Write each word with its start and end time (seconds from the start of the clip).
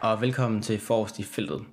og 0.00 0.20
velkommen 0.20 0.62
til 0.62 0.78
Forrest 0.78 1.18
i 1.18 1.22
feltet. 1.22 1.64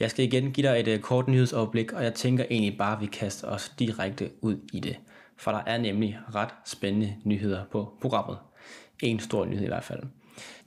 Jeg 0.00 0.10
skal 0.10 0.24
igen 0.24 0.52
give 0.52 0.68
dig 0.68 0.80
et 0.80 0.88
øh, 0.88 1.00
kort 1.00 1.28
nyhedsoverblik, 1.28 1.92
og 1.92 2.04
jeg 2.04 2.14
tænker 2.14 2.44
egentlig 2.50 2.78
bare, 2.78 2.96
at 2.96 3.00
vi 3.00 3.06
kaster 3.06 3.48
os 3.48 3.72
direkte 3.78 4.30
ud 4.40 4.56
i 4.72 4.80
det. 4.80 4.96
For 5.36 5.50
der 5.50 5.60
er 5.66 5.78
nemlig 5.78 6.18
ret 6.34 6.48
spændende 6.64 7.14
nyheder 7.24 7.64
på 7.72 7.92
programmet. 8.00 8.38
En 9.02 9.20
stor 9.20 9.44
nyhed 9.44 9.64
i 9.64 9.68
hvert 9.68 9.84
fald. 9.84 10.02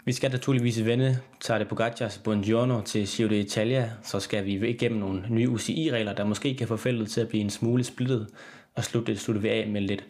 Vi 0.06 0.14
skal 0.14 0.32
naturligvis 0.32 0.86
vende 0.86 1.20
Tadej 1.42 1.68
Pogacars 1.68 2.18
Buongiorno 2.18 2.82
til 2.82 3.08
Giro 3.08 3.30
d'Italia, 3.30 3.90
så 4.04 4.20
skal 4.20 4.46
vi 4.46 4.70
igennem 4.70 5.00
nogle 5.00 5.24
nye 5.30 5.50
UCI-regler, 5.50 6.14
der 6.14 6.26
måske 6.26 6.56
kan 6.56 6.68
få 6.68 6.78
feltet 6.78 7.10
til 7.10 7.22
at 7.22 7.28
blive 7.28 7.44
en 7.44 7.50
smule 7.50 7.84
splittet, 7.84 8.28
og 8.76 8.84
slutte, 8.84 9.18
slutte 9.18 9.42
vi 9.42 9.50
af 9.50 9.68
med 9.68 9.82
lidt 9.82 10.06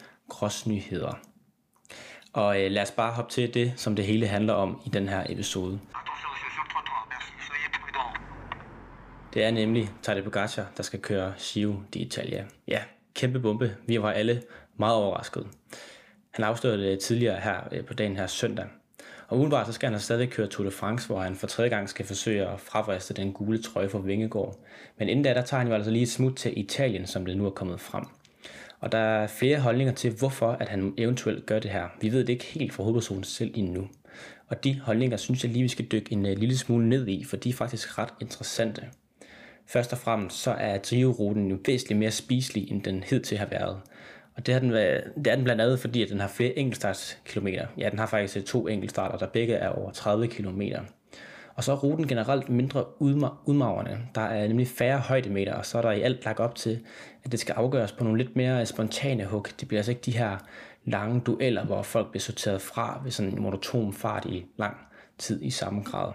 nyheder. 0.65 1.19
Og 2.33 2.63
øh, 2.63 2.71
lad 2.71 2.81
os 2.81 2.91
bare 2.91 3.11
hoppe 3.13 3.31
til 3.31 3.53
det, 3.53 3.73
som 3.75 3.95
det 3.95 4.05
hele 4.05 4.27
handler 4.27 4.53
om 4.53 4.81
i 4.85 4.89
den 4.89 5.09
her 5.09 5.23
episode. 5.29 5.79
Det 9.33 9.43
er 9.43 9.51
nemlig 9.51 9.89
Tadej 10.01 10.23
Pogacar, 10.23 10.71
der 10.77 10.83
skal 10.83 10.99
køre 10.99 11.33
Giro 11.39 11.73
d'Italia. 11.95 12.43
Ja, 12.67 12.81
kæmpe 13.15 13.39
bombe. 13.39 13.75
Vi 13.87 14.01
var 14.01 14.11
alle 14.11 14.41
meget 14.77 14.95
overrasket. 14.95 15.47
Han 16.31 16.45
afslørede 16.45 16.83
det 16.83 16.99
tidligere 16.99 17.39
her 17.39 17.55
øh, 17.71 17.85
på 17.85 17.93
dagen 17.93 18.15
her 18.15 18.27
søndag. 18.27 18.65
Og 19.27 19.37
udenbart 19.39 19.67
så 19.67 19.73
skal 19.73 19.89
han 19.89 19.99
stadig 19.99 20.29
køre 20.29 20.47
Tour 20.47 20.65
de 20.65 20.71
France, 20.71 21.07
hvor 21.07 21.21
han 21.21 21.35
for 21.35 21.47
tredje 21.47 21.69
gang 21.69 21.89
skal 21.89 22.05
forsøge 22.05 22.47
at 22.47 22.59
fravriste 22.59 23.13
den 23.13 23.33
gule 23.33 23.61
trøje 23.61 23.89
for 23.89 23.99
Vingegaard. 23.99 24.59
Men 24.97 25.09
inden 25.09 25.23
da, 25.23 25.33
der 25.33 25.41
tager 25.41 25.59
han 25.59 25.67
jo 25.67 25.73
altså 25.73 25.91
lige 25.91 26.03
et 26.03 26.09
smut 26.09 26.35
til 26.35 26.59
Italien, 26.59 27.07
som 27.07 27.25
det 27.25 27.37
nu 27.37 27.45
er 27.45 27.49
kommet 27.49 27.79
frem. 27.79 28.03
Og 28.79 28.91
der 28.91 28.97
er 28.97 29.27
flere 29.27 29.59
holdninger 29.59 29.93
til, 29.93 30.11
hvorfor 30.11 30.51
at 30.51 30.69
han 30.69 30.93
eventuelt 30.97 31.45
gør 31.45 31.59
det 31.59 31.71
her. 31.71 31.87
Vi 32.01 32.11
ved 32.11 32.19
det 32.19 32.29
ikke 32.33 32.45
helt 32.45 32.73
fra 32.73 32.83
hovedpersonen 32.83 33.23
selv 33.23 33.51
endnu. 33.55 33.87
Og 34.47 34.63
de 34.63 34.79
holdninger 34.79 35.17
synes 35.17 35.43
jeg 35.43 35.51
lige, 35.51 35.63
vi 35.63 35.67
skal 35.67 35.85
dykke 35.85 36.11
en 36.11 36.25
øh, 36.25 36.37
lille 36.37 36.57
smule 36.57 36.89
ned 36.89 37.07
i, 37.07 37.23
for 37.23 37.37
de 37.37 37.49
er 37.49 37.53
faktisk 37.53 37.97
ret 37.97 38.13
interessante. 38.21 38.81
Først 39.67 39.93
og 39.93 39.99
fremmest 39.99 40.37
så 40.37 40.51
er 40.51 40.77
driveruten 40.77 41.47
jo 41.47 41.57
væsentligt 41.65 41.99
mere 41.99 42.11
spiselig, 42.11 42.71
end 42.71 42.83
den 42.83 43.03
hed 43.03 43.19
til 43.19 43.37
har 43.37 43.45
været. 43.45 43.81
Og 44.35 44.45
det 44.45 44.55
er, 44.55 44.59
den, 44.59 44.71
det 44.71 45.27
er 45.27 45.35
den 45.35 45.43
blandt 45.43 45.61
andet, 45.61 45.79
fordi 45.79 46.03
at 46.03 46.09
den 46.09 46.19
har 46.19 46.27
flere 46.27 46.57
enkeltstartskilometer. 46.57 47.67
Ja, 47.77 47.89
den 47.89 47.99
har 47.99 48.05
faktisk 48.05 48.45
to 48.45 48.67
enkeltstarter, 48.67 49.17
der 49.17 49.27
begge 49.27 49.53
er 49.53 49.69
over 49.69 49.91
30 49.91 50.27
km. 50.27 50.61
Og 51.55 51.63
så 51.63 51.71
er 51.71 51.75
ruten 51.75 52.07
generelt 52.07 52.49
mindre 52.49 53.01
udmagrende. 53.45 53.99
Der 54.15 54.21
er 54.21 54.47
nemlig 54.47 54.67
færre 54.67 54.99
højdemeter, 54.99 55.53
og 55.53 55.65
så 55.65 55.77
er 55.77 55.81
der 55.81 55.91
i 55.91 56.01
alt 56.01 56.25
lagt 56.25 56.39
op 56.39 56.55
til, 56.55 56.79
at 57.23 57.31
det 57.31 57.39
skal 57.39 57.53
afgøres 57.53 57.91
på 57.91 58.03
nogle 58.03 58.17
lidt 58.23 58.35
mere 58.35 58.65
spontane 58.65 59.25
hug. 59.25 59.47
Det 59.59 59.67
bliver 59.67 59.79
altså 59.79 59.91
ikke 59.91 60.01
de 60.05 60.17
her 60.17 60.37
lange 60.85 61.19
dueller, 61.19 61.65
hvor 61.65 61.81
folk 61.81 62.11
bliver 62.11 62.21
sorteret 62.21 62.61
fra 62.61 63.01
ved 63.03 63.11
sådan 63.11 63.31
en 63.31 63.41
monoton 63.41 63.93
fart 63.93 64.25
i 64.25 64.45
lang 64.57 64.77
tid 65.17 65.43
i 65.43 65.49
samme 65.49 65.83
grad. 65.83 66.11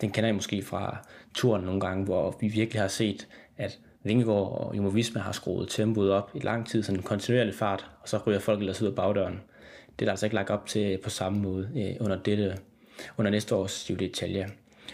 Den 0.00 0.10
kender 0.10 0.30
I 0.30 0.32
måske 0.32 0.62
fra 0.62 0.96
turen 1.34 1.64
nogle 1.64 1.80
gange, 1.80 2.04
hvor 2.04 2.36
vi 2.40 2.48
virkelig 2.48 2.80
har 2.80 2.88
set, 2.88 3.28
at 3.56 3.78
Vingegaard 4.04 4.58
og 4.60 4.76
Jumbo 4.76 4.90
Visma 4.90 5.20
har 5.20 5.32
skruet 5.32 5.68
tempoet 5.68 6.12
op 6.12 6.30
i 6.34 6.38
lang 6.38 6.68
tid, 6.68 6.82
sådan 6.82 6.98
en 6.98 7.02
kontinuerlig 7.02 7.54
fart, 7.54 7.90
og 8.02 8.08
så 8.08 8.18
ryger 8.26 8.38
folk 8.38 8.60
ellers 8.60 8.82
ud 8.82 8.86
af 8.88 8.94
bagdøren. 8.94 9.40
Det 9.98 10.02
er 10.02 10.06
der 10.06 10.12
altså 10.12 10.26
ikke 10.26 10.36
lagt 10.36 10.50
op 10.50 10.66
til 10.66 10.98
på 11.04 11.10
samme 11.10 11.38
måde 11.38 11.70
øh, 11.76 11.96
under, 12.00 12.22
dette, 12.22 12.58
under 13.16 13.30
næste 13.30 13.54
års 13.54 13.84
Giro 13.86 13.98
d'Italia. 13.98 14.50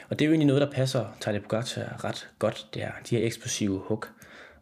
Og 0.08 0.18
det 0.18 0.24
er 0.24 0.26
jo 0.26 0.32
egentlig 0.32 0.46
noget, 0.46 0.62
der 0.62 0.70
passer 0.70 1.04
Tadej 1.20 1.40
Pogacar 1.40 1.82
øh, 1.82 2.04
ret 2.04 2.28
godt, 2.38 2.68
det 2.74 2.82
her. 2.82 2.92
De 3.10 3.16
her 3.16 3.26
eksplosive 3.26 3.78
hook. 3.78 4.12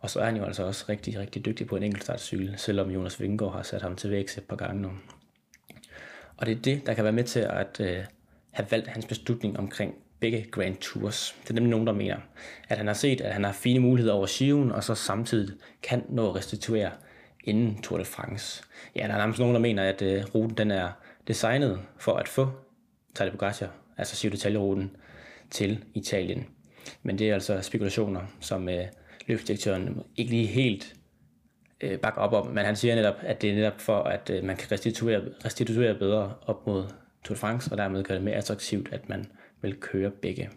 Og 0.00 0.10
så 0.10 0.20
er 0.20 0.24
han 0.24 0.36
jo 0.36 0.44
altså 0.44 0.62
også 0.62 0.84
rigtig, 0.88 1.18
rigtig 1.18 1.44
dygtig 1.44 1.66
på 1.66 1.76
en 1.76 1.82
enkeltstartcykel, 1.82 2.54
selvom 2.56 2.90
Jonas 2.90 3.20
Vingegaard 3.20 3.52
har 3.52 3.62
sat 3.62 3.82
ham 3.82 3.96
til 3.96 4.10
vækst 4.10 4.38
et 4.38 4.44
par 4.44 4.56
gange 4.56 4.82
nu. 4.82 4.90
Og 6.36 6.46
det 6.46 6.58
er 6.58 6.62
det, 6.62 6.86
der 6.86 6.94
kan 6.94 7.04
være 7.04 7.12
med 7.12 7.24
til 7.24 7.40
at 7.40 7.80
øh, 7.80 8.04
have 8.50 8.66
valgt 8.70 8.88
hans 8.88 9.06
beslutning 9.06 9.58
omkring 9.58 9.94
begge 10.20 10.46
Grand 10.50 10.76
Tours. 10.76 11.36
Det 11.42 11.50
er 11.50 11.54
nemlig 11.54 11.70
nogen, 11.70 11.86
der 11.86 11.92
mener, 11.92 12.16
at 12.68 12.76
han 12.76 12.86
har 12.86 12.94
set, 12.94 13.20
at 13.20 13.32
han 13.32 13.44
har 13.44 13.52
fine 13.52 13.80
muligheder 13.80 14.14
over 14.14 14.26
Skiven, 14.26 14.72
og 14.72 14.84
så 14.84 14.94
samtidig 14.94 15.54
kan 15.82 16.04
nå 16.08 16.28
at 16.28 16.34
restituere 16.36 16.90
inden 17.44 17.82
Tour 17.82 17.98
de 17.98 18.04
France. 18.04 18.64
Ja, 18.96 19.06
der 19.06 19.14
er 19.14 19.18
nærmest 19.18 19.38
nogen, 19.38 19.54
der 19.54 19.60
mener, 19.60 19.82
at 19.82 20.02
øh, 20.02 20.24
ruten 20.34 20.56
den 20.56 20.70
er 20.70 20.88
designet 21.28 21.80
for 21.98 22.12
at 22.12 22.28
få 22.28 22.50
Tadej 23.14 23.30
Pogacar, 23.30 23.70
altså 23.96 24.20
Giro 24.20 24.34
d'Italia-ruten, 24.34 24.96
til 25.50 25.84
Italien. 25.94 26.46
Men 27.02 27.18
det 27.18 27.30
er 27.30 27.34
altså 27.34 27.60
spekulationer, 27.60 28.20
som 28.40 28.68
øh, 28.68 28.84
løbsdirektøren 29.26 30.02
ikke 30.16 30.30
lige 30.30 30.46
helt 30.46 30.94
øh, 31.80 31.98
bakker 31.98 32.20
op 32.20 32.32
om, 32.32 32.46
men 32.46 32.64
han 32.64 32.76
siger 32.76 32.94
netop, 32.94 33.14
at 33.22 33.42
det 33.42 33.50
er 33.50 33.54
netop 33.54 33.80
for, 33.80 33.98
at 33.98 34.30
øh, 34.30 34.44
man 34.44 34.56
kan 34.56 34.72
restituere, 34.72 35.22
restituere 35.44 35.94
bedre 35.94 36.34
op 36.46 36.66
mod 36.66 36.84
Tour 37.24 37.34
de 37.34 37.40
France, 37.40 37.72
og 37.72 37.78
dermed 37.78 38.04
gøre 38.04 38.16
det 38.16 38.24
mere 38.24 38.34
attraktivt, 38.34 38.92
at 38.92 39.08
man 39.08 39.26
vil 39.64 39.80
køre 39.80 40.10
begge. 40.10 40.50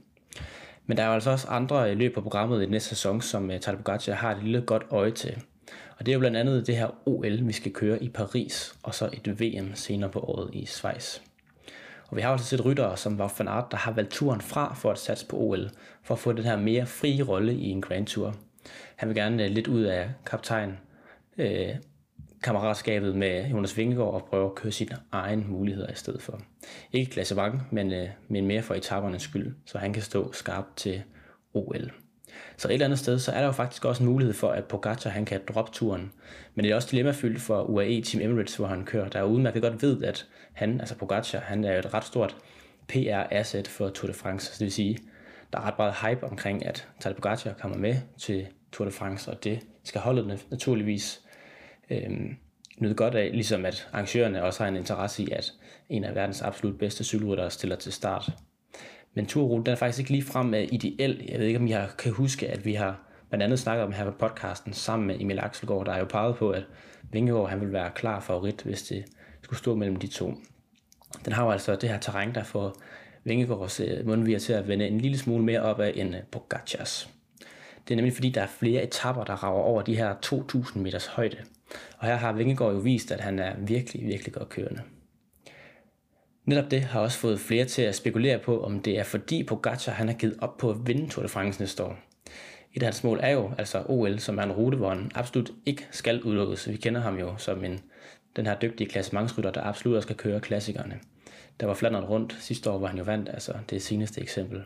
Men 0.85 0.97
der 0.97 1.03
er 1.03 1.07
jo 1.07 1.13
altså 1.13 1.31
også 1.31 1.47
andre 1.47 1.91
øh, 1.91 1.97
løb 1.97 2.13
på 2.13 2.21
programmet 2.21 2.63
i 2.63 2.65
næste 2.65 2.89
sæson, 2.89 3.21
som 3.21 3.51
øh, 3.51 3.59
Tadej 3.59 3.77
Pogacar 3.77 4.13
har 4.13 4.31
et 4.31 4.43
lille 4.43 4.61
godt 4.61 4.83
øje 4.89 5.11
til. 5.11 5.43
Og 5.99 6.05
det 6.05 6.11
er 6.11 6.13
jo 6.13 6.19
blandt 6.19 6.37
andet 6.37 6.67
det 6.67 6.77
her 6.77 7.07
OL, 7.07 7.47
vi 7.47 7.53
skal 7.53 7.73
køre 7.73 8.03
i 8.03 8.09
Paris, 8.09 8.75
og 8.83 8.95
så 8.95 9.09
et 9.13 9.41
VM 9.41 9.75
senere 9.75 10.09
på 10.09 10.19
året 10.19 10.49
i 10.53 10.65
Schweiz. 10.65 11.19
Og 12.07 12.17
vi 12.17 12.21
har 12.21 12.29
også 12.29 12.41
altså 12.41 12.57
set 12.57 12.65
ryttere 12.65 12.97
som 12.97 13.19
Wout 13.19 13.31
van 13.39 13.47
Aert, 13.47 13.71
der 13.71 13.77
har 13.77 13.91
valgt 13.91 14.11
turen 14.11 14.41
fra 14.41 14.73
for 14.73 14.91
at 14.91 14.99
satse 14.99 15.25
på 15.25 15.37
OL, 15.37 15.69
for 16.03 16.13
at 16.13 16.19
få 16.19 16.33
den 16.33 16.43
her 16.43 16.57
mere 16.57 16.85
frie 16.85 17.23
rolle 17.23 17.53
i 17.53 17.69
en 17.69 17.81
Grand 17.81 18.07
Tour. 18.07 18.35
Han 18.95 19.09
vil 19.09 19.15
gerne 19.15 19.43
øh, 19.43 19.51
lidt 19.51 19.67
ud 19.67 19.83
af 19.83 20.09
kaptajn 20.25 20.77
øh, 21.37 21.75
kammeratskabet 22.43 23.15
med 23.15 23.47
Jonas 23.47 23.77
Vingegaard 23.77 24.13
og 24.13 24.25
prøve 24.29 24.45
at 24.45 24.55
køre 24.55 24.71
sine 24.71 24.97
egne 25.11 25.43
muligheder 25.47 25.91
i 25.91 25.95
stedet 25.95 26.21
for. 26.21 26.41
Ikke 26.91 27.11
klassevang, 27.11 27.61
men, 27.71 27.93
øh, 27.93 28.09
men 28.27 28.45
mere 28.45 28.61
for 28.61 28.73
etapernes 28.73 29.21
skyld, 29.21 29.55
så 29.65 29.77
han 29.77 29.93
kan 29.93 30.03
stå 30.03 30.31
skarpt 30.33 30.77
til 30.77 31.03
OL. 31.53 31.91
Så 32.57 32.67
et 32.67 32.73
eller 32.73 32.85
andet 32.85 32.99
sted, 32.99 33.19
så 33.19 33.31
er 33.31 33.39
der 33.39 33.45
jo 33.45 33.51
faktisk 33.51 33.85
også 33.85 34.03
en 34.03 34.09
mulighed 34.09 34.33
for, 34.33 34.49
at 34.49 34.65
Pogacar 34.65 35.09
han 35.09 35.25
kan 35.25 35.41
droppe 35.47 35.71
turen. 35.71 36.11
Men 36.55 36.63
det 36.63 36.71
er 36.71 36.75
også 36.75 36.87
dilemmafyldt 36.91 37.41
for 37.41 37.63
UAE 37.63 38.01
Team 38.01 38.21
Emirates, 38.21 38.55
hvor 38.55 38.67
han 38.67 38.85
kører. 38.85 39.09
Der 39.09 39.19
er 39.19 39.23
udmærket 39.23 39.61
godt 39.61 39.81
ved, 39.81 40.03
at 40.03 40.27
han, 40.53 40.79
altså 40.79 40.95
Pogacar, 40.95 41.39
han 41.39 41.63
er 41.63 41.79
et 41.79 41.93
ret 41.93 42.03
stort 42.03 42.35
PR-asset 42.87 43.67
for 43.67 43.89
Tour 43.89 44.07
de 44.07 44.13
France. 44.13 44.47
Så 44.47 44.53
det 44.59 44.65
vil 44.65 44.71
sige, 44.71 44.97
der 45.53 45.59
er 45.59 45.63
ret 45.63 45.77
meget 45.77 45.93
hype 45.93 46.23
omkring, 46.23 46.65
at 46.65 46.87
Tadej 46.99 47.15
Pogacar 47.15 47.53
kommer 47.53 47.77
med 47.77 47.95
til 48.17 48.47
Tour 48.71 48.85
de 48.85 48.91
France, 48.91 49.31
og 49.31 49.43
det 49.43 49.59
skal 49.83 50.01
holdet 50.01 50.45
naturligvis 50.51 51.21
øh, 51.89 52.09
nyde 52.77 52.93
godt 52.93 53.15
af, 53.15 53.29
ligesom 53.33 53.65
at 53.65 53.87
arrangørerne 53.93 54.43
også 54.43 54.63
har 54.63 54.69
en 54.69 54.75
interesse 54.75 55.23
i, 55.23 55.31
at 55.31 55.53
en 55.89 56.03
af 56.03 56.15
verdens 56.15 56.41
absolut 56.41 56.79
bedste 56.79 57.03
cykelryttere 57.03 57.51
stiller 57.51 57.75
til 57.75 57.93
start. 57.93 58.31
Men 59.13 59.25
turruten 59.25 59.65
den 59.65 59.71
er 59.71 59.75
faktisk 59.75 59.99
ikke 59.99 60.11
lige 60.11 60.23
frem 60.23 60.53
øh, 60.53 60.67
ideel. 60.71 61.25
Jeg 61.29 61.39
ved 61.39 61.47
ikke, 61.47 61.59
om 61.59 61.67
I 61.67 61.71
har, 61.71 61.95
kan 61.97 62.11
huske, 62.11 62.47
at 62.47 62.65
vi 62.65 62.73
har 62.73 62.99
blandt 63.29 63.43
andet 63.43 63.59
snakket 63.59 63.85
om 63.85 63.91
her 63.91 64.05
på 64.05 64.11
podcasten 64.11 64.73
sammen 64.73 65.07
med 65.07 65.21
Emil 65.21 65.39
Axelgaard, 65.39 65.85
der 65.85 65.91
har 65.91 65.99
jo 65.99 66.05
peget 66.05 66.35
på, 66.35 66.49
at 66.49 66.63
Vingegaard 67.11 67.49
han 67.49 67.61
vil 67.61 67.73
være 67.73 67.91
klar 67.95 68.19
favorit, 68.19 68.61
hvis 68.61 68.83
det 68.83 69.05
skulle 69.41 69.59
stå 69.59 69.75
mellem 69.75 69.95
de 69.95 70.07
to. 70.07 70.33
Den 71.25 71.33
har 71.33 71.45
jo 71.45 71.51
altså 71.51 71.75
det 71.75 71.89
her 71.89 71.99
terræn, 71.99 72.35
der 72.35 72.43
får 72.43 72.75
Vingegaards 73.23 73.79
mundvier 73.79 74.03
mundviger 74.03 74.39
til 74.39 74.53
at 74.53 74.67
vende 74.67 74.87
en 74.87 75.01
lille 75.01 75.17
smule 75.17 75.43
mere 75.43 75.61
op 75.61 75.79
af 75.79 75.93
end 75.95 76.15
øh, 76.15 76.21
Pogacars. 76.31 77.09
Det 77.87 77.93
er 77.93 77.95
nemlig 77.95 78.13
fordi, 78.13 78.29
der 78.29 78.41
er 78.41 78.47
flere 78.47 78.83
etapper, 78.83 79.23
der 79.23 79.43
rager 79.43 79.63
over 79.63 79.81
de 79.81 79.95
her 79.95 80.15
2.000 80.25 80.79
meters 80.79 81.05
højde. 81.05 81.37
Og 81.97 82.07
her 82.07 82.15
har 82.15 82.33
Vingegaard 82.33 82.73
jo 82.73 82.79
vist, 82.79 83.11
at 83.11 83.21
han 83.21 83.39
er 83.39 83.55
virkelig, 83.57 84.07
virkelig 84.07 84.33
godt 84.33 84.49
kørende. 84.49 84.81
Netop 86.45 86.71
det 86.71 86.81
har 86.81 86.99
også 86.99 87.17
fået 87.17 87.39
flere 87.39 87.65
til 87.65 87.81
at 87.81 87.95
spekulere 87.95 88.39
på, 88.39 88.63
om 88.63 88.79
det 88.79 88.99
er 88.99 89.03
fordi 89.03 89.43
Pogacar 89.43 89.91
han 89.91 90.07
har 90.07 90.15
givet 90.15 90.37
op 90.39 90.57
på 90.57 90.69
at 90.69 90.77
vinde 90.87 91.09
Tour 91.09 91.23
de 91.23 91.29
France 91.29 91.59
næste 91.59 91.83
år. 91.83 91.97
Et 92.73 92.83
af 92.83 92.87
hans 92.87 93.03
mål 93.03 93.19
er 93.23 93.29
jo 93.29 93.51
altså 93.57 93.83
OL, 93.85 94.19
som 94.19 94.37
er 94.37 94.43
en 94.43 94.51
rute, 94.51 94.77
hvor 94.77 94.89
han 94.89 95.11
absolut 95.15 95.51
ikke 95.65 95.87
skal 95.91 96.23
udelukkes. 96.23 96.69
Vi 96.69 96.77
kender 96.77 97.01
ham 97.01 97.19
jo 97.19 97.37
som 97.37 97.63
en, 97.63 97.79
den 98.35 98.45
her 98.45 98.59
dygtige 98.59 98.89
klassementsrytter, 98.89 99.51
der 99.51 99.61
absolut 99.61 99.95
også 99.95 100.07
skal 100.07 100.15
køre 100.15 100.39
klassikerne. 100.39 100.99
Der 101.59 101.65
var 101.65 101.73
Flandern 101.73 102.03
rundt 102.03 102.37
sidste 102.39 102.71
år, 102.71 102.77
hvor 102.77 102.87
han 102.87 102.97
jo 102.97 103.03
vandt, 103.03 103.29
altså 103.29 103.53
det 103.69 103.81
seneste 103.81 104.21
eksempel. 104.21 104.63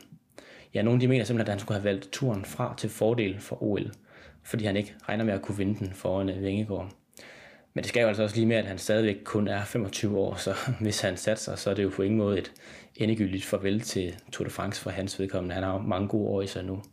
Ja, 0.74 0.82
nogle 0.82 1.02
de 1.02 1.08
mener 1.08 1.26
simpelthen, 1.26 1.48
at 1.48 1.54
han 1.54 1.60
skulle 1.60 1.80
have 1.80 1.84
valgt 1.84 2.10
turen 2.12 2.46
fra 2.46 2.74
til 2.78 2.90
fordel 2.90 3.40
for 3.40 3.64
OL, 3.64 3.92
fordi 4.44 4.66
han 4.66 4.78
ikke 4.78 4.96
regner 5.10 5.24
med 5.24 5.34
at 5.34 5.42
kunne 5.42 5.58
vinde 5.58 5.80
den 5.80 5.94
foran 5.94 6.30
øh, 6.30 6.44
Vingegaard. 6.44 6.92
Men 7.74 7.82
det 7.82 7.90
skal 7.90 8.02
jo 8.02 8.08
altså 8.08 8.24
også 8.24 8.36
lige 8.36 8.46
med, 8.46 8.56
at 8.56 8.66
han 8.66 8.78
stadigvæk 8.78 9.18
kun 9.24 9.48
er 9.48 9.66
25 9.66 10.18
år, 10.18 10.36
så 10.36 10.56
hvis 10.82 11.02
han 11.02 11.18
satser, 11.18 11.56
så 11.56 11.70
er 11.70 11.74
det 11.74 11.84
jo 11.84 11.92
på 11.96 12.02
ingen 12.02 12.18
måde 12.18 12.38
et 12.38 12.52
endegyldigt 12.96 13.46
farvel 13.46 13.82
til 13.82 14.16
Tour 14.32 14.46
de 14.46 14.52
France 14.52 14.82
for 14.82 14.90
hans 14.90 15.20
vedkommende. 15.20 15.56
Han 15.56 15.64
har 15.64 15.78
mange 15.78 16.08
gode 16.08 16.30
år 16.30 16.42
i 16.42 16.48
sig 16.48 16.64
nu. 16.64 16.84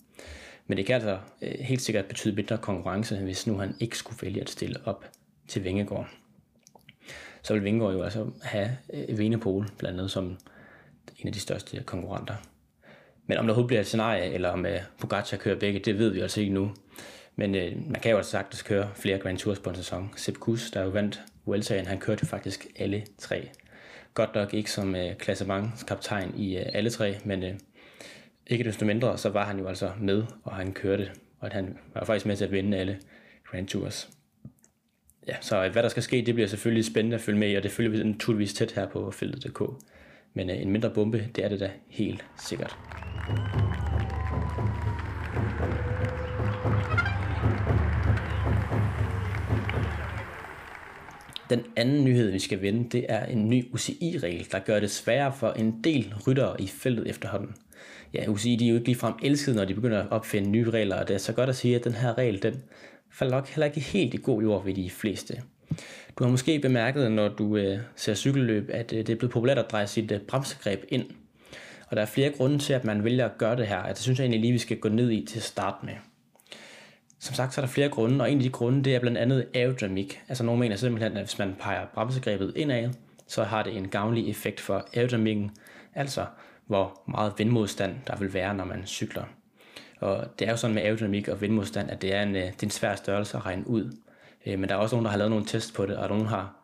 Men 0.67 0.79
det 0.79 0.87
kan 0.87 0.95
altså 0.95 1.19
øh, 1.43 1.55
helt 1.61 1.81
sikkert 1.81 2.05
betyde 2.05 2.35
mindre 2.35 2.59
konkurrence, 2.59 3.17
hvis 3.17 3.47
nu 3.47 3.59
han 3.59 3.75
ikke 3.81 3.99
skulle 3.99 4.23
vælge 4.23 4.41
at 4.41 4.51
stille 4.51 4.77
op 4.85 5.05
til 5.49 5.65
Vingegaard. 5.65 6.09
Så 7.43 7.55
vil 7.55 7.65
Vingegaard 7.65 7.95
jo 7.95 8.03
altså 8.03 8.31
have 8.43 8.77
øh, 8.93 9.19
Venepol 9.19 9.69
blandt 9.79 9.99
andet 9.99 10.11
som 10.11 10.39
en 11.19 11.27
af 11.27 11.33
de 11.33 11.41
største 11.41 11.83
konkurrenter. 11.87 12.35
Men 13.27 13.39
om 13.39 13.47
der 13.47 13.53
overhovedet 13.53 13.67
bliver 13.67 13.81
et 13.81 13.87
scenarie, 13.87 14.33
eller 14.33 14.49
om 14.49 14.67
øh, 14.67 14.81
Pogacar 14.99 15.37
kører 15.37 15.59
begge, 15.59 15.79
det 15.79 15.99
ved 15.99 16.11
vi 16.11 16.21
altså 16.21 16.41
ikke 16.41 16.53
nu. 16.53 16.71
Men 17.39 17.55
øh, 17.55 17.73
man 17.87 18.01
kan 18.01 18.11
jo 18.11 18.17
altså 18.17 18.31
sagtens 18.31 18.63
køre 18.63 18.91
flere 18.95 19.19
Grand 19.19 19.39
Tours 19.39 19.59
på 19.59 19.71
en 19.71 19.77
sæson. 19.77 20.11
Sepp 20.17 20.39
Kuss, 20.39 20.71
der 20.71 20.83
jo 20.83 20.89
vandt 20.89 21.21
Vueltaen, 21.47 21.87
han 21.87 21.99
kørte 21.99 22.21
jo 22.23 22.27
faktisk 22.27 22.67
alle 22.77 23.05
tre. 23.19 23.49
Godt 24.15 24.35
nok 24.35 24.55
ikke 24.55 24.71
som 24.71 24.97
øh, 24.97 25.17
klassementskaptajn 25.17 26.35
i 26.37 26.57
øh, 26.57 26.67
alle 26.73 26.91
tre, 26.91 27.17
men 27.25 27.43
øh, 27.43 27.55
ikke 28.47 28.65
desto 28.65 28.87
mindre, 28.87 29.19
så 29.19 29.29
var 29.29 29.45
han 29.45 29.59
jo 29.59 29.69
altså 29.69 29.91
med, 30.01 30.25
og 30.45 30.57
han 30.57 30.73
kørte, 30.73 31.11
og 31.41 31.51
han 31.51 31.79
var 31.95 32.05
faktisk 32.05 32.27
med 32.27 32.37
til 32.37 32.45
at 32.45 32.53
vinde 32.53 32.79
alle 32.79 32.99
Grand 33.51 33.69
Tours. 33.69 34.11
Ja, 35.27 35.37
så 35.41 35.65
øh, 35.65 35.73
hvad 35.73 35.83
der 35.83 35.89
skal 35.89 36.03
ske, 36.03 36.23
det 36.27 36.35
bliver 36.35 36.49
selvfølgelig 36.49 36.85
spændende 36.85 37.15
at 37.15 37.21
følge 37.21 37.39
med 37.39 37.51
i, 37.51 37.55
og 37.55 37.63
det 37.63 37.71
følger 37.71 37.91
vi 37.91 38.03
naturligvis 38.03 38.55
tæt 38.55 38.73
her 38.73 38.89
på 38.89 39.11
feltet.dk. 39.11 39.63
Men 40.35 40.51
øh, 40.51 40.63
en 40.63 40.71
mindre 40.71 40.91
bombe, 40.91 41.29
det 41.37 41.45
er 41.45 41.49
det 41.49 41.61
da 41.61 41.71
helt 41.89 42.25
sikkert. 42.39 42.77
Den 51.51 51.65
anden 51.77 52.05
nyhed, 52.05 52.31
vi 52.31 52.39
skal 52.39 52.63
vende, 52.63 52.89
det 52.89 53.07
er 53.09 53.27
en 53.27 53.49
ny 53.49 53.65
UCI-regel, 53.73 54.47
der 54.53 54.59
gør 54.59 54.81
det 54.81 54.91
sværere 54.91 55.33
for 55.33 55.51
en 55.51 55.85
del 55.85 56.15
ryttere 56.27 56.61
i 56.61 56.67
feltet 56.67 57.09
efterhånden. 57.09 57.55
Ja, 58.15 58.29
UCI 58.29 58.57
de 58.57 58.65
er 58.65 58.69
jo 58.69 58.75
ikke 58.75 58.87
ligefrem 58.87 59.15
elsket, 59.23 59.55
når 59.55 59.65
de 59.65 59.75
begynder 59.75 60.03
at 60.03 60.11
opfinde 60.11 60.51
nye 60.51 60.71
regler, 60.71 60.97
og 60.97 61.09
det 61.09 61.15
er 61.15 61.19
så 61.19 61.33
godt 61.33 61.49
at 61.49 61.57
sige, 61.57 61.77
at 61.77 61.85
den 61.85 61.93
her 61.93 62.19
regel, 62.19 62.43
den 62.43 62.63
falder 63.13 63.35
nok 63.35 63.49
heller 63.49 63.67
ikke 63.67 63.81
helt 63.81 64.15
i 64.15 64.21
god 64.23 64.43
jord 64.43 64.65
ved 64.65 64.75
de 64.75 64.91
fleste. 64.91 65.43
Du 66.19 66.25
har 66.25 66.31
måske 66.31 66.59
bemærket, 66.59 67.13
når 67.13 67.29
du 67.29 67.57
øh, 67.57 67.79
ser 67.97 68.15
cykelløb, 68.15 68.71
at 68.73 68.93
øh, 68.93 68.99
det 68.99 69.11
er 69.11 69.17
blevet 69.17 69.33
populært 69.33 69.59
at 69.59 69.71
dreje 69.71 69.87
sit 69.87 70.13
øh, 70.13 70.21
bremsegreb 70.21 70.85
ind. 70.89 71.05
Og 71.91 71.97
der 71.97 72.03
er 72.03 72.07
flere 72.07 72.31
grunde 72.31 72.59
til, 72.59 72.73
at 72.73 72.85
man 72.85 73.05
vælger 73.05 73.25
at 73.25 73.39
gøre 73.39 73.57
det 73.57 73.67
her. 73.67 73.77
Altså, 73.77 74.01
det 74.01 74.03
synes 74.03 74.19
jeg 74.19 74.25
egentlig 74.25 74.41
lige, 74.41 74.53
vi 74.53 74.59
skal 74.59 74.77
gå 74.77 74.89
ned 74.89 75.11
i 75.11 75.27
til 75.29 75.37
at 75.37 75.43
starte 75.43 75.87
med. 75.87 75.95
Som 77.21 77.35
sagt, 77.35 77.55
så 77.55 77.61
er 77.61 77.65
der 77.65 77.73
flere 77.73 77.89
grunde, 77.89 78.25
og 78.25 78.31
en 78.33 78.39
af 78.39 78.43
de 78.43 78.51
grunde, 78.51 78.85
det 78.85 78.95
er 78.95 79.01
blandt 79.01 79.19
andet 79.19 79.47
aerodynamik. 79.55 80.21
Altså 80.29 80.45
nogle 80.45 80.61
mener 80.61 80.77
simpelthen, 80.77 81.17
at 81.17 81.23
hvis 81.25 81.39
man 81.39 81.57
peger 81.61 81.87
bremsegrebet 81.95 82.53
indad, 82.57 82.91
så 83.27 83.45
har 83.45 83.63
det 83.63 83.77
en 83.77 83.89
gavnlig 83.89 84.31
effekt 84.31 84.61
for 84.61 84.89
aerodynamikken, 84.95 85.51
altså 85.95 86.27
hvor 86.67 87.03
meget 87.09 87.33
vindmodstand 87.39 87.97
der 88.07 88.17
vil 88.17 88.35
være, 88.35 88.55
når 88.55 88.65
man 88.65 88.87
cykler. 88.87 89.25
Og 90.01 90.27
det 90.39 90.47
er 90.47 90.51
jo 90.51 90.57
sådan 90.57 90.75
med 90.75 90.83
aerodynamik 90.83 91.29
og 91.29 91.41
vindmodstand, 91.41 91.91
at 91.91 92.03
det 92.03 92.15
er 92.15 92.23
en, 92.23 92.37
øh, 92.37 92.43
det 92.43 92.63
er 92.63 92.65
en 92.67 92.71
svær 92.71 92.95
størrelse 92.95 93.37
at 93.37 93.47
regne 93.47 93.69
ud. 93.69 93.97
Øh, 94.47 94.59
men 94.59 94.69
der 94.69 94.75
er 94.75 94.79
også 94.79 94.97
nogen, 94.97 95.05
der 95.05 95.11
har 95.11 95.19
lavet 95.19 95.31
nogle 95.31 95.47
tests 95.47 95.73
på 95.73 95.87
det, 95.87 95.97
og 95.97 96.09
nogen 96.09 96.27
har, 96.27 96.55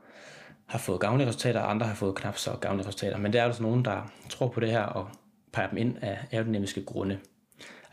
har 0.66 0.78
fået 0.78 1.00
gavnlige 1.00 1.28
resultater, 1.28 1.60
og 1.60 1.70
andre 1.70 1.86
har 1.86 1.94
fået 1.94 2.14
knap 2.14 2.36
så 2.36 2.50
gavnlige 2.60 2.88
resultater. 2.88 3.18
Men 3.18 3.32
der 3.32 3.40
er 3.40 3.46
altså 3.46 3.62
nogen, 3.62 3.84
der 3.84 4.12
tror 4.28 4.48
på 4.48 4.60
det 4.60 4.70
her 4.70 4.82
og 4.82 5.08
peger 5.52 5.68
dem 5.68 5.78
ind 5.78 5.96
af 6.02 6.18
aerodynamiske 6.32 6.84
grunde. 6.84 7.18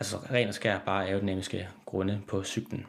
Altså 0.02 0.18
ren 0.18 0.48
og 0.48 0.54
skær 0.54 0.80
bare 0.86 1.08
aerodynamiske 1.08 1.68
grunde 1.86 2.22
på 2.28 2.44
cyklen. 2.44 2.86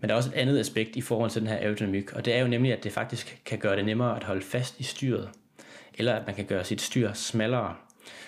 Men 0.00 0.08
der 0.08 0.14
er 0.14 0.16
også 0.16 0.30
et 0.30 0.34
andet 0.34 0.58
aspekt 0.58 0.96
i 0.96 1.00
forhold 1.00 1.30
til 1.30 1.40
den 1.40 1.48
her 1.48 1.56
aerodynamik, 1.56 2.12
og 2.12 2.24
det 2.24 2.34
er 2.34 2.40
jo 2.40 2.48
nemlig, 2.48 2.72
at 2.72 2.84
det 2.84 2.92
faktisk 2.92 3.42
kan 3.44 3.58
gøre 3.58 3.76
det 3.76 3.84
nemmere 3.84 4.16
at 4.16 4.24
holde 4.24 4.42
fast 4.42 4.80
i 4.80 4.82
styret, 4.82 5.30
eller 5.94 6.14
at 6.14 6.26
man 6.26 6.34
kan 6.34 6.44
gøre 6.44 6.64
sit 6.64 6.80
styr 6.80 7.12
smallere. 7.12 7.74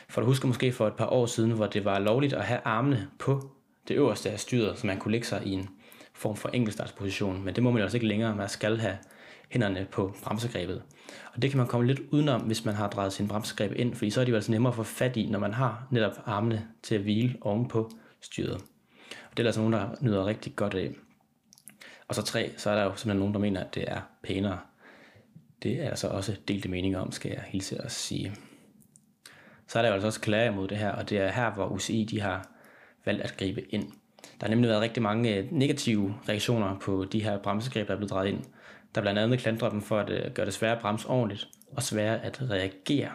For 0.08 0.20
du 0.20 0.26
husker 0.26 0.49
måske 0.49 0.73
for 0.73 0.87
et 0.87 0.94
par 0.94 1.06
år 1.06 1.26
siden, 1.26 1.50
hvor 1.50 1.67
det 1.67 1.85
var 1.85 1.99
lovligt 1.99 2.32
at 2.32 2.44
have 2.44 2.61
armene 2.64 3.08
på 3.19 3.50
det 3.88 3.94
øverste 3.94 4.31
af 4.31 4.41
styret, 4.41 4.79
så 4.79 4.87
man 4.87 4.99
kunne 4.99 5.12
lægge 5.12 5.26
sig 5.26 5.43
i 5.47 5.52
en 5.52 5.69
form 6.12 6.37
for 6.37 6.49
enkeltstartsposition, 6.49 7.44
men 7.44 7.55
det 7.55 7.62
må 7.62 7.70
man 7.70 7.82
altså 7.82 7.97
ikke 7.97 8.08
længere. 8.08 8.37
Man 8.37 8.49
skal 8.49 8.79
have 8.79 8.97
hænderne 9.50 9.87
på 9.93 10.14
bremsegrebet. 10.25 10.82
Og 11.35 11.43
det 11.43 11.50
kan 11.50 11.58
man 11.58 11.67
komme 11.67 11.87
lidt 11.87 12.00
udenom, 12.11 12.41
hvis 12.41 12.64
man 12.64 12.75
har 12.75 12.88
drejet 12.88 13.12
sin 13.12 13.29
bremsegreb 13.29 13.73
ind, 13.76 13.94
fordi 13.94 14.11
så 14.11 14.20
er 14.20 14.25
det 14.25 14.32
jo 14.32 14.37
altså 14.37 14.50
nemmere 14.52 14.70
at 14.70 14.76
få 14.76 14.82
fat 14.82 15.17
i, 15.17 15.26
når 15.26 15.38
man 15.38 15.55
har 15.55 15.87
netop 15.91 16.12
armene 16.25 16.69
til 16.82 16.94
at 16.94 17.00
hvile 17.00 17.37
ovenpå 17.41 17.91
styret. 18.20 18.55
Og 19.31 19.37
det 19.37 19.43
er 19.43 19.47
altså 19.47 19.61
nogen, 19.61 19.73
der 19.73 19.88
nyder 20.00 20.26
rigtig 20.26 20.56
godt 20.56 20.75
af. 20.75 20.91
Og 22.08 22.14
så 22.14 22.23
tre, 22.23 22.52
så 22.56 22.70
er 22.70 22.75
der 22.75 22.82
jo 22.82 22.91
simpelthen 22.91 23.19
nogen, 23.19 23.35
der 23.35 23.41
mener, 23.41 23.61
at 23.61 23.75
det 23.75 23.85
er 23.87 24.00
pænere. 24.23 24.58
Det 25.62 25.82
er 25.82 25.91
altså 25.91 26.08
også 26.08 26.37
delte 26.49 26.69
meninger 26.69 27.00
om, 27.00 27.12
skal 27.12 27.31
jeg 27.31 27.44
hilse 27.47 27.82
at 27.82 27.93
sige. 27.93 28.37
Så 29.67 29.79
er 29.79 29.82
der 29.82 29.88
jo 29.88 29.94
altså 29.94 30.06
også 30.06 30.20
klager 30.20 30.50
mod 30.50 30.69
det 30.69 30.79
her, 30.79 30.93
og 30.93 31.11
det 31.11 31.19
er 31.19 31.29
her, 31.29 31.50
hvor 31.50 31.67
UCI 31.67 32.05
de 32.11 32.20
har 32.20 32.49
valgt 33.05 33.23
at 33.23 33.37
gribe 33.37 33.75
ind. 33.75 33.93
Der 34.23 34.47
har 34.47 34.49
nemlig 34.49 34.69
været 34.69 34.81
rigtig 34.81 35.02
mange 35.02 35.37
øh, 35.37 35.52
negative 35.52 36.14
reaktioner 36.29 36.79
på 36.79 37.05
de 37.05 37.23
her 37.23 37.38
bremsegreb, 37.38 37.87
der 37.87 37.93
er 37.93 37.97
blevet 37.97 38.11
drejet 38.11 38.29
ind. 38.29 38.44
Der 38.95 39.01
blandt 39.01 39.19
andet 39.19 39.39
klandrer 39.39 39.71
dem 39.71 39.83
for 39.83 39.99
at 39.99 40.11
øh, 40.11 40.33
gøre 40.33 40.47
det 40.47 40.55
svære 40.55 40.77
at 40.77 40.83
bremse 40.83 41.09
ordentligt 41.09 41.49
og 41.77 41.83
svære 41.83 42.25
at 42.25 42.51
reagere. 42.51 43.11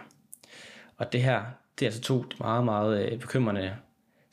Og 0.97 1.13
det 1.13 1.23
her, 1.23 1.43
det 1.79 1.85
er 1.85 1.87
altså 1.87 2.01
to 2.01 2.25
meget, 2.39 2.65
meget 2.65 3.11
øh, 3.11 3.19
bekymrende 3.19 3.75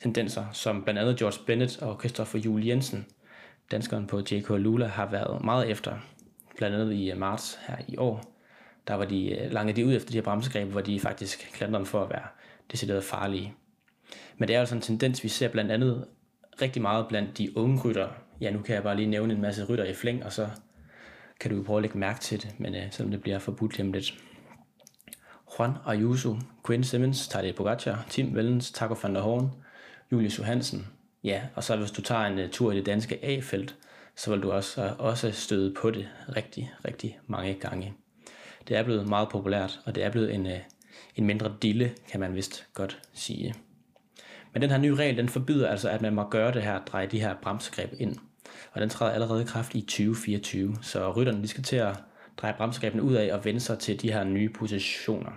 tendenser, 0.01 0.45
som 0.51 0.83
blandt 0.83 0.99
andet 0.99 1.17
George 1.17 1.45
Bennett 1.45 1.81
og 1.81 1.99
Christopher 1.99 2.39
Juel 2.39 2.65
Jensen, 2.65 3.05
danskeren 3.71 4.07
på 4.07 4.19
JK 4.19 4.49
Lula, 4.49 4.85
har 4.85 5.05
været 5.05 5.43
meget 5.43 5.69
efter. 5.69 5.97
Blandt 6.57 6.75
andet 6.75 6.93
i 6.93 7.11
øh, 7.11 7.17
marts 7.17 7.59
her 7.67 7.77
i 7.87 7.97
år, 7.97 8.33
der 8.87 8.93
var 8.93 9.05
de 9.05 9.49
lange 9.51 9.73
de 9.73 9.85
ud 9.85 9.95
efter 9.95 10.11
de 10.11 10.17
her 10.17 10.23
bremsegreb, 10.23 10.69
hvor 10.69 10.81
de 10.81 10.99
faktisk 10.99 11.51
klandrer 11.53 11.79
dem 11.79 11.85
for 11.85 12.03
at 12.03 12.09
være 12.09 12.27
decideret 12.71 13.03
farlige. 13.03 13.53
Men 14.37 14.47
det 14.47 14.55
er 14.55 14.59
altså 14.59 14.75
en 14.75 14.81
tendens, 14.81 15.23
vi 15.23 15.29
ser 15.29 15.47
blandt 15.47 15.71
andet 15.71 16.07
rigtig 16.61 16.81
meget 16.81 17.07
blandt 17.07 17.37
de 17.37 17.57
unge 17.57 17.81
rytter. 17.81 18.07
Ja, 18.41 18.51
nu 18.51 18.61
kan 18.61 18.75
jeg 18.75 18.83
bare 18.83 18.95
lige 18.95 19.09
nævne 19.09 19.33
en 19.33 19.41
masse 19.41 19.65
rytter 19.65 19.85
i 19.85 19.93
flæng, 19.93 20.25
og 20.25 20.31
så 20.31 20.47
kan 21.43 21.51
du 21.51 21.57
jo 21.57 21.63
prøve 21.63 21.77
at 21.77 21.81
lægge 21.81 21.97
mærke 21.97 22.19
til 22.19 22.41
det, 22.41 22.59
men 22.59 22.75
øh, 22.75 22.91
selvom 22.91 23.11
det 23.11 23.21
bliver 23.21 23.39
forbudt 23.39 23.77
lige 23.77 23.91
lidt. 23.91 24.13
Juan 25.57 25.71
Ayuso, 25.85 26.37
Quinn 26.65 26.83
Simmons, 26.83 27.27
Tadej 27.27 27.51
Pogacar, 27.51 28.05
Tim 28.09 28.35
Vellens, 28.35 28.71
Taco 28.71 28.95
van 29.03 29.15
der 29.15 29.21
Horn, 29.21 29.51
Julius 30.11 30.39
Johansen. 30.39 30.87
Ja, 31.23 31.41
og 31.55 31.63
så 31.63 31.75
hvis 31.75 31.91
du 31.91 32.01
tager 32.01 32.25
en 32.25 32.39
uh, 32.39 32.49
tur 32.49 32.71
i 32.71 32.75
det 32.75 32.85
danske 32.85 33.25
A-felt, 33.25 33.75
så 34.15 34.31
vil 34.31 34.43
du 34.43 34.51
også, 34.51 34.85
uh, 34.85 34.99
også 34.99 35.31
støde 35.31 35.73
på 35.81 35.91
det 35.91 36.09
rigtig, 36.35 36.71
rigtig 36.85 37.19
mange 37.27 37.53
gange. 37.53 37.93
Det 38.67 38.77
er 38.77 38.83
blevet 38.83 39.07
meget 39.07 39.29
populært, 39.29 39.79
og 39.85 39.95
det 39.95 40.03
er 40.03 40.11
blevet 40.11 40.33
en, 40.33 40.45
uh, 40.45 40.57
en 41.15 41.25
mindre 41.25 41.55
dille, 41.61 41.91
kan 42.11 42.19
man 42.19 42.35
vist 42.35 42.67
godt 42.73 43.01
sige. 43.13 43.55
Men 44.53 44.61
den 44.61 44.69
her 44.69 44.77
nye 44.77 44.95
regel, 44.95 45.17
den 45.17 45.29
forbyder 45.29 45.69
altså, 45.69 45.89
at 45.89 46.01
man 46.01 46.13
må 46.13 46.29
gøre 46.29 46.53
det 46.53 46.61
her, 46.61 46.79
dreje 46.85 47.07
de 47.07 47.19
her 47.19 47.35
bremsegreb 47.41 47.93
ind. 47.99 48.17
Og 48.71 48.81
den 48.81 48.89
træder 48.89 49.11
allerede 49.11 49.41
i 49.41 49.45
kraft 49.45 49.75
i 49.75 49.81
2024, 49.81 50.75
så 50.81 51.11
rytterne 51.11 51.41
de 51.41 51.47
skal 51.47 51.63
til 51.63 51.75
at 51.75 51.97
dreje 52.37 52.53
bremsegrebene 52.57 53.03
ud 53.03 53.13
af 53.13 53.33
og 53.33 53.45
vende 53.45 53.59
sig 53.59 53.79
til 53.79 54.01
de 54.01 54.11
her 54.11 54.23
nye 54.23 54.49
positioner. 54.49 55.31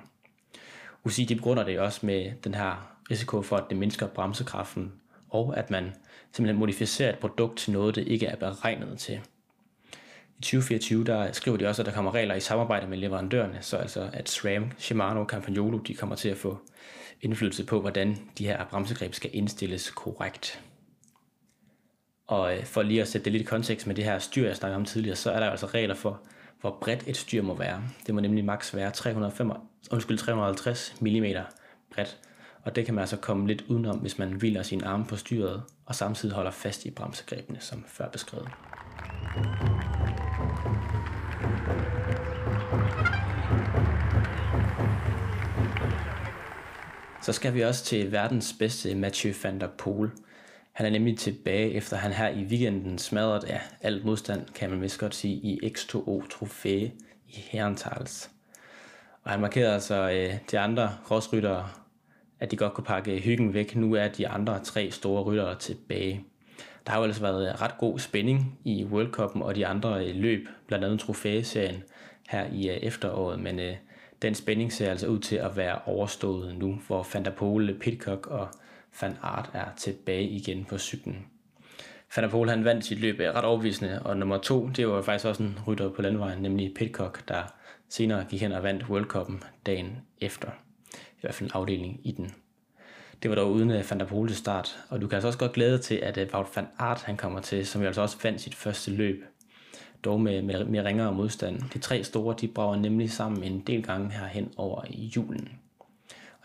UCI 1.05 1.25
de 1.25 1.35
begrunder 1.35 1.64
det 1.64 1.81
også 1.81 2.06
med 2.06 2.32
den 2.44 2.55
her 2.55 2.97
risiko 3.11 3.43
for, 3.43 3.56
at 3.56 3.64
det 3.70 3.79
mindsker 3.79 4.06
bremsekraften, 4.06 4.93
og 5.29 5.58
at 5.58 5.70
man 5.70 5.94
simpelthen 6.32 6.58
modificerer 6.58 7.12
et 7.12 7.19
produkt 7.19 7.58
til 7.58 7.73
noget, 7.73 7.94
det 7.94 8.08
ikke 8.08 8.26
er 8.26 8.37
beregnet 8.37 8.99
til. 8.99 9.20
I 10.38 10.43
2024 10.43 11.05
der 11.05 11.33
skriver 11.33 11.57
de 11.57 11.66
også, 11.66 11.83
at 11.83 11.87
der 11.87 11.92
kommer 11.92 12.14
regler 12.14 12.35
i 12.35 12.40
samarbejde 12.40 12.87
med 12.87 12.99
leverandørerne, 12.99 13.59
så 13.61 13.76
altså 13.76 14.11
at 14.12 14.28
SRAM, 14.28 14.71
Shimano 14.78 15.21
og 15.21 15.26
Campagnolo 15.26 15.78
de 15.78 15.95
kommer 15.95 16.16
til 16.16 16.28
at 16.28 16.37
få 16.37 16.59
indflydelse 17.23 17.64
på, 17.64 17.80
hvordan 17.80 18.16
de 18.38 18.47
her 18.47 18.64
bremsegreb 18.64 19.14
skal 19.14 19.30
indstilles 19.33 19.90
korrekt. 19.90 20.62
Og 22.26 22.56
øh, 22.56 22.64
for 22.64 22.83
lige 22.83 23.02
at 23.02 23.09
sætte 23.09 23.25
det 23.25 23.33
lidt 23.33 23.42
i 23.42 23.45
kontekst 23.45 23.87
med 23.87 23.95
det 23.95 24.04
her 24.04 24.18
styr, 24.18 24.47
jeg 24.47 24.56
snakkede 24.56 24.76
om 24.76 24.85
tidligere, 24.85 25.16
så 25.16 25.30
er 25.30 25.40
der 25.40 25.50
altså 25.50 25.66
regler 25.66 25.95
for, 25.95 26.21
hvor 26.61 26.78
bredt 26.80 27.04
et 27.06 27.16
styr 27.16 27.42
må 27.42 27.54
være. 27.54 27.83
Det 28.06 28.14
må 28.14 28.21
nemlig 28.21 28.45
maks 28.45 28.75
være 28.75 28.90
305, 28.90 29.50
undskyld, 29.90 30.18
350 30.18 30.95
mm 31.00 31.25
bredt. 31.95 32.18
Og 32.62 32.76
det 32.76 32.85
kan 32.85 32.95
man 32.95 33.02
altså 33.02 33.16
komme 33.16 33.47
lidt 33.47 33.64
udenom, 33.68 33.99
hvis 33.99 34.18
man 34.18 34.33
hviler 34.33 34.62
sin 34.62 34.85
arme 34.85 35.04
på 35.06 35.16
styret 35.16 35.62
og 35.87 35.95
samtidig 35.95 36.35
holder 36.35 36.50
fast 36.50 36.85
i 36.85 36.90
bremsegrebene, 36.90 37.61
som 37.61 37.85
før 37.88 38.09
beskrevet. 38.09 38.49
Så 47.23 47.33
skal 47.33 47.54
vi 47.54 47.61
også 47.61 47.85
til 47.85 48.12
verdens 48.12 48.54
bedste 48.59 48.95
Mathieu 48.95 49.35
van 49.42 49.61
der 49.61 49.68
Poel. 49.78 50.11
Han 50.76 50.87
er 50.87 50.90
nemlig 50.90 51.18
tilbage, 51.18 51.73
efter 51.73 51.97
han 51.97 52.12
her 52.12 52.28
i 52.28 52.45
weekenden 52.45 52.99
smadret 52.99 53.45
af 53.45 53.61
alt 53.83 54.04
modstand, 54.04 54.47
kan 54.54 54.71
man 54.71 54.83
vist 54.83 54.99
godt 54.99 55.14
sige, 55.14 55.35
i 55.35 55.61
X2O 55.76 56.28
Trofæ 56.28 56.88
i 57.28 57.45
Herentals. 57.50 58.30
Og 59.23 59.30
han 59.30 59.40
markerede 59.40 59.75
altså 59.75 60.11
øh, 60.11 60.35
de 60.50 60.59
andre 60.59 60.92
crossryttere, 61.04 61.68
at 62.40 62.50
de 62.50 62.56
godt 62.56 62.75
kunne 62.75 62.85
pakke 62.85 63.21
hyggen 63.21 63.54
væk. 63.54 63.76
Nu 63.76 63.95
er 63.95 64.09
de 64.09 64.28
andre 64.28 64.61
tre 64.64 64.90
store 64.90 65.23
ryttere 65.23 65.59
tilbage. 65.59 66.25
Der 66.87 66.92
har 66.92 66.99
jo 66.99 67.04
altså 67.04 67.23
været 67.23 67.61
ret 67.62 67.78
god 67.78 67.99
spænding 67.99 68.59
i 68.64 68.85
World 68.85 69.21
Cup'en 69.21 69.42
og 69.42 69.54
de 69.54 69.66
andre 69.66 70.06
øh, 70.06 70.16
løb, 70.16 70.49
blandt 70.66 70.85
andet 70.85 71.00
trofæserien 71.00 71.83
her 72.28 72.47
i 72.52 72.68
øh, 72.68 72.76
efteråret, 72.76 73.40
men 73.40 73.61
øh, 73.61 73.75
den 74.23 74.35
spænding 74.35 74.73
ser 74.73 74.90
altså 74.90 75.06
ud 75.06 75.18
til 75.18 75.37
at 75.37 75.56
være 75.56 75.78
overstået 75.87 76.59
nu, 76.59 76.80
hvor 76.87 77.06
Van 77.12 77.25
der 77.25 77.75
Pitcock 77.80 78.26
og 78.26 78.49
Van 79.00 79.16
Aert 79.23 79.50
er 79.52 79.64
tilbage 79.76 80.28
igen 80.28 80.64
på 80.64 80.78
cyklen. 80.78 81.26
Van 82.16 82.23
der 82.25 82.31
Pol 82.31 82.49
han 82.49 82.64
vandt 82.64 82.85
sit 82.85 82.99
løb 82.99 83.21
øh, 83.21 83.35
ret 83.35 83.45
overbevisende, 83.45 84.02
og 84.02 84.16
nummer 84.16 84.38
to, 84.38 84.69
det 84.69 84.88
var 84.88 85.02
faktisk 85.02 85.26
også 85.26 85.43
en 85.43 85.59
rytter 85.66 85.90
på 85.90 86.02
landvejen, 86.02 86.43
nemlig 86.43 86.75
Pitcock, 86.75 87.28
der 87.28 87.43
senere 87.88 88.25
gik 88.25 88.40
hen 88.40 88.52
og 88.52 88.62
vandt 88.62 88.88
World 88.88 89.16
Cup'en 89.16 89.45
dagen 89.66 89.97
efter. 90.21 90.49
I 90.95 91.21
hvert 91.21 91.35
fald 91.35 91.50
en 91.50 91.55
afdeling 91.55 92.00
i 92.05 92.12
den. 92.12 92.35
Det 93.23 93.31
var 93.31 93.35
dog 93.35 93.52
uden 93.52 93.71
øh, 93.71 93.85
Van 93.90 94.00
der 94.00 94.07
Pol 94.07 94.28
til 94.28 94.37
start, 94.37 94.78
og 94.88 95.00
du 95.00 95.07
kan 95.07 95.16
altså 95.16 95.26
også 95.26 95.38
godt 95.38 95.52
glæde 95.52 95.78
til, 95.78 95.95
at 95.95 96.19
øh, 96.19 96.28
Wout 96.35 96.57
van 96.57 96.66
Aert 96.78 97.02
han 97.02 97.16
kommer 97.16 97.40
til, 97.40 97.66
som 97.66 97.81
jo 97.81 97.87
altså 97.87 98.02
også 98.02 98.16
vandt 98.23 98.40
sit 98.40 98.55
første 98.55 98.90
løb 98.90 99.25
dog 100.05 100.21
med, 100.21 100.43
med, 100.43 100.64
med 100.64 100.85
ringere 100.85 101.12
modstand. 101.12 101.62
De 101.75 101.78
tre 101.78 102.05
store, 102.05 102.37
de 102.40 102.49
brager 102.49 102.76
nemlig 102.76 103.11
sammen 103.11 103.45
en 103.45 103.61
del 103.61 103.83
gange 103.83 104.11
herhen 104.11 104.52
over 104.57 104.85
i 104.90 105.12
julen. 105.16 105.49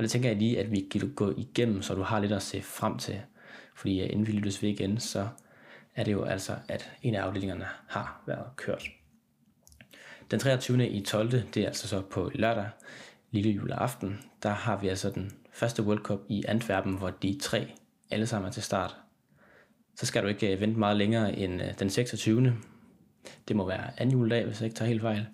Og 0.01 0.03
det 0.03 0.11
tænker 0.11 0.29
jeg 0.29 0.37
lige, 0.37 0.59
at 0.59 0.71
vi 0.71 0.87
kan 0.91 1.13
gå 1.15 1.33
igennem, 1.37 1.81
så 1.81 1.93
du 1.93 2.01
har 2.01 2.19
lidt 2.19 2.31
at 2.31 2.41
se 2.41 2.61
frem 2.61 2.97
til. 2.97 3.21
Fordi 3.75 4.01
øh, 4.01 4.09
inden 4.09 4.27
vi 4.27 4.31
lyttes 4.31 4.63
ved 4.63 4.69
igen, 4.69 4.99
så 4.99 5.27
er 5.95 6.03
det 6.03 6.11
jo 6.11 6.23
altså, 6.23 6.55
at 6.67 6.91
en 7.01 7.15
af 7.15 7.21
afdelingerne 7.21 7.65
har 7.87 8.23
været 8.27 8.45
kørt. 8.55 8.89
Den 10.31 10.39
23. 10.39 10.89
i 10.89 11.01
12. 11.01 11.31
det 11.31 11.57
er 11.57 11.67
altså 11.67 11.87
så 11.87 12.01
på 12.01 12.31
lørdag, 12.33 12.69
lille 13.31 13.51
juleaften, 13.51 14.19
der 14.43 14.49
har 14.49 14.77
vi 14.77 14.87
altså 14.87 15.09
den 15.09 15.31
første 15.51 15.83
World 15.83 16.03
Cup 16.03 16.19
i 16.29 16.43
Antwerpen, 16.47 16.97
hvor 16.97 17.09
de 17.09 17.37
tre 17.41 17.71
alle 18.11 18.27
sammen 18.27 18.47
er 18.47 18.51
til 18.51 18.63
start. 18.63 18.95
Så 19.95 20.05
skal 20.05 20.23
du 20.23 20.27
ikke 20.27 20.53
øh, 20.53 20.61
vente 20.61 20.79
meget 20.79 20.97
længere 20.97 21.37
end 21.37 21.61
øh, 21.61 21.79
den 21.79 21.89
26. 21.89 22.55
Det 23.47 23.55
må 23.55 23.67
være 23.67 23.91
anden 23.97 24.17
juledag, 24.17 24.45
hvis 24.45 24.61
jeg 24.61 24.65
ikke 24.65 24.75
tager 24.75 24.89
helt 24.89 25.01
fejl. 25.01 25.25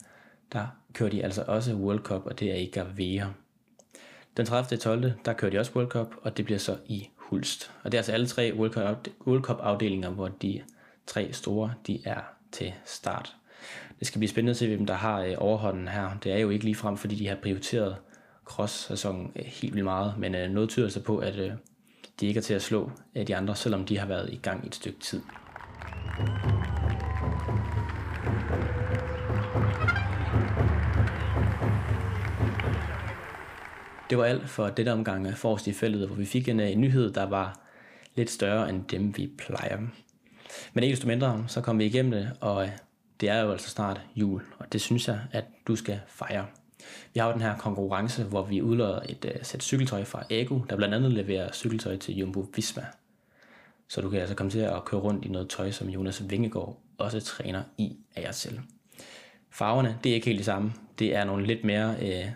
Der 0.53 0.67
kører 0.93 1.09
de 1.09 1.23
altså 1.23 1.43
også 1.47 1.75
World 1.75 1.99
Cup, 1.99 2.25
og 2.25 2.39
det 2.39 2.51
er 2.51 2.55
i 2.55 2.65
Gavea. 2.65 3.27
Den 4.37 4.45
30. 4.45 4.77
12. 4.77 5.11
der 5.25 5.33
kører 5.33 5.51
de 5.51 5.59
også 5.59 5.71
World 5.75 5.89
Cup, 5.89 6.07
og 6.21 6.37
det 6.37 6.45
bliver 6.45 6.59
så 6.59 6.77
i 6.85 7.09
Hulst. 7.15 7.71
Og 7.83 7.91
det 7.91 7.97
er 7.97 7.99
altså 7.99 8.11
alle 8.11 8.27
tre 8.27 8.53
World 8.55 9.41
Cup 9.41 9.59
afdelinger, 9.61 10.09
hvor 10.09 10.27
de 10.27 10.61
tre 11.07 11.33
store, 11.33 11.73
de 11.87 12.01
er 12.05 12.21
til 12.51 12.73
start. 12.85 13.35
Det 13.99 14.07
skal 14.07 14.19
blive 14.19 14.29
spændende 14.29 14.51
at 14.51 14.57
se, 14.57 14.67
hvem 14.67 14.85
der 14.85 14.93
har 14.93 15.21
øh, 15.21 15.35
overhånden 15.37 15.87
her. 15.87 16.09
Det 16.23 16.31
er 16.31 16.37
jo 16.37 16.49
ikke 16.49 16.65
lige 16.65 16.75
frem, 16.75 16.97
fordi 16.97 17.15
de 17.15 17.27
har 17.27 17.35
prioriteret 17.35 17.95
cross-sæsonen 18.45 19.31
øh, 19.35 19.45
helt 19.45 19.73
vildt 19.73 19.85
meget, 19.85 20.13
men 20.17 20.35
øh, 20.35 20.51
noget 20.51 20.69
tyder 20.69 20.89
sig 20.89 21.03
på, 21.03 21.17
at 21.17 21.35
de 22.19 22.27
ikke 22.27 22.37
er 22.37 22.41
til 22.41 22.53
at 22.53 22.61
slå 22.61 22.91
de 23.27 23.35
andre, 23.35 23.55
selvom 23.55 23.85
de 23.85 23.97
har 23.97 24.07
været 24.07 24.33
i 24.33 24.37
gang 24.37 24.67
et 24.67 24.75
stykke 24.75 24.99
tid. 24.99 25.21
Det 34.09 34.17
var 34.17 34.25
alt 34.25 34.49
for 34.49 34.69
dette 34.69 34.93
omgang 34.93 35.37
forrest 35.37 35.67
i 35.67 35.73
feltet, 35.73 36.07
hvor 36.07 36.15
vi 36.15 36.25
fik 36.25 36.47
en, 36.47 36.59
øh, 36.59 36.71
en 36.71 36.81
nyhed, 36.81 37.13
der 37.13 37.23
var 37.23 37.59
lidt 38.15 38.29
større 38.29 38.69
end 38.69 38.85
dem, 38.85 39.17
vi 39.17 39.29
plejer. 39.37 39.77
Men 40.73 40.83
ikke 40.83 40.95
desto 40.95 41.07
mindre, 41.07 41.43
så 41.47 41.61
kom 41.61 41.79
vi 41.79 41.85
igennem 41.85 42.11
det, 42.11 42.31
og 42.41 42.63
øh, 42.63 42.69
det 43.21 43.29
er 43.29 43.41
jo 43.41 43.51
altså 43.51 43.69
snart 43.69 44.01
jul, 44.15 44.41
og 44.59 44.73
det 44.73 44.81
synes 44.81 45.07
jeg, 45.07 45.19
at 45.31 45.45
du 45.67 45.75
skal 45.75 45.99
fejre. 46.07 46.45
Vi 47.13 47.19
har 47.19 47.27
jo 47.27 47.33
den 47.33 47.41
her 47.41 47.57
konkurrence, 47.57 48.23
hvor 48.23 48.43
vi 48.43 48.61
udløder 48.61 48.99
et 49.09 49.25
uh, 49.25 49.31
sæt 49.41 49.63
cykeltøj 49.63 50.03
fra 50.03 50.23
Ego, 50.29 50.59
der 50.69 50.75
blandt 50.75 50.95
andet 50.95 51.11
leverer 51.11 51.51
cykeltøj 51.51 51.97
til 51.97 52.17
Jumbo 52.17 52.45
Visma. 52.55 52.85
Så 53.87 54.01
du 54.01 54.09
kan 54.09 54.19
altså 54.19 54.35
komme 54.35 54.51
til 54.51 54.59
at 54.59 54.85
køre 54.85 55.01
rundt 55.01 55.25
i 55.25 55.27
noget 55.27 55.49
tøj, 55.49 55.71
som 55.71 55.89
Jonas 55.89 56.29
Vingegaard 56.29 56.79
også 56.97 57.19
træner 57.19 57.63
i 57.77 57.97
af 58.15 58.21
jer 58.21 58.31
selv. 58.31 58.59
Farverne, 59.49 59.97
det 60.03 60.09
er 60.09 60.13
ikke 60.13 60.27
helt 60.27 60.37
det 60.37 60.45
samme. 60.45 60.73
Det 60.99 61.15
er 61.15 61.23
nogle 61.23 61.45
lidt 61.47 61.63
mere, 61.63 61.95
uh, 62.01 62.33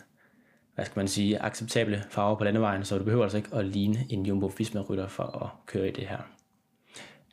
hvad 0.76 0.86
skal 0.86 1.00
man 1.00 1.08
sige, 1.08 1.42
acceptable 1.42 2.04
farver 2.10 2.36
på 2.36 2.44
landevejen, 2.44 2.86
så 2.86 2.98
du 2.98 3.04
behøver 3.04 3.24
altså 3.24 3.38
ikke 3.38 3.56
at 3.56 3.66
ligne 3.66 4.06
en 4.10 4.26
Jumbo 4.26 4.52
Visma-rytter 4.58 5.08
for 5.08 5.24
at 5.44 5.50
køre 5.68 5.88
i 5.88 5.92
det 5.92 6.08
her 6.08 6.18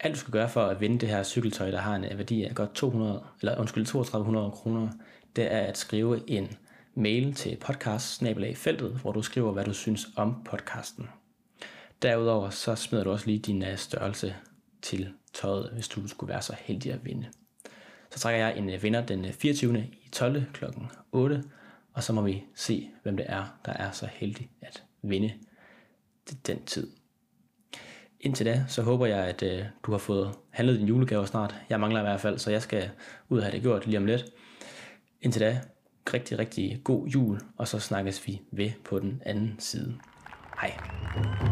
alt 0.00 0.14
du 0.14 0.18
skal 0.18 0.32
gøre 0.32 0.48
for 0.48 0.62
at 0.62 0.80
vinde 0.80 0.98
det 0.98 1.08
her 1.08 1.22
cykeltøj, 1.22 1.70
der 1.70 1.78
har 1.78 1.96
en 1.96 2.18
værdi 2.18 2.44
af 2.44 2.54
godt 2.54 2.74
200, 2.74 3.22
eller 3.40 3.58
undskyld, 3.58 3.86
3200 3.86 4.50
kroner, 4.50 4.88
det 5.36 5.52
er 5.52 5.60
at 5.60 5.78
skrive 5.78 6.30
en 6.30 6.56
mail 6.94 7.34
til 7.34 7.56
podcast 7.56 8.22
feltet, 8.54 8.90
hvor 8.90 9.12
du 9.12 9.22
skriver, 9.22 9.52
hvad 9.52 9.64
du 9.64 9.72
synes 9.72 10.08
om 10.16 10.42
podcasten. 10.44 11.08
Derudover 12.02 12.50
så 12.50 12.74
smider 12.74 13.04
du 13.04 13.10
også 13.10 13.26
lige 13.26 13.38
din 13.38 13.62
øh, 13.62 13.76
størrelse 13.76 14.34
til 14.82 15.08
tøjet, 15.34 15.70
hvis 15.72 15.88
du 15.88 16.08
skulle 16.08 16.32
være 16.32 16.42
så 16.42 16.54
heldig 16.58 16.92
at 16.92 17.04
vinde. 17.04 17.26
Så 18.10 18.18
trækker 18.18 18.46
jeg 18.46 18.58
en 18.58 18.70
øh, 18.70 18.82
vinder 18.82 19.06
den 19.06 19.24
øh, 19.24 19.32
24. 19.32 19.78
I 19.78 20.08
12. 20.12 20.44
kl. 20.52 20.64
8, 21.12 21.44
og 21.98 22.04
så 22.04 22.12
må 22.12 22.22
vi 22.22 22.44
se, 22.54 22.90
hvem 23.02 23.16
det 23.16 23.26
er, 23.28 23.58
der 23.66 23.72
er 23.72 23.90
så 23.90 24.08
heldig 24.12 24.50
at 24.62 24.82
vinde 25.02 25.32
den 26.46 26.64
tid. 26.64 26.90
Indtil 28.20 28.46
da, 28.46 28.64
så 28.68 28.82
håber 28.82 29.06
jeg, 29.06 29.18
at 29.18 29.42
øh, 29.42 29.64
du 29.82 29.90
har 29.90 29.98
fået 29.98 30.34
handlet 30.50 30.78
din 30.78 30.88
julegave 30.88 31.26
snart. 31.26 31.54
Jeg 31.68 31.80
mangler 31.80 32.00
i 32.00 32.02
hvert 32.02 32.20
fald, 32.20 32.38
så 32.38 32.50
jeg 32.50 32.62
skal 32.62 32.90
ud 33.28 33.38
og 33.38 33.44
have 33.44 33.52
det 33.52 33.62
gjort 33.62 33.86
lige 33.86 33.98
om 33.98 34.06
lidt. 34.06 34.24
Indtil 35.20 35.42
da, 35.42 35.60
rigtig, 36.14 36.38
rigtig 36.38 36.80
god 36.84 37.06
jul, 37.06 37.40
og 37.56 37.68
så 37.68 37.78
snakkes 37.78 38.26
vi 38.26 38.40
ved 38.52 38.70
på 38.84 38.98
den 38.98 39.22
anden 39.26 39.56
side. 39.58 39.98
Hej. 40.60 41.47